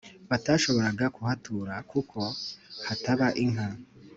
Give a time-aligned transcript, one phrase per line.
[0.29, 2.19] batashoboraga kuhatura, kuko
[2.87, 3.67] hataba inka.